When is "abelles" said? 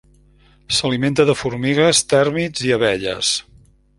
2.79-3.33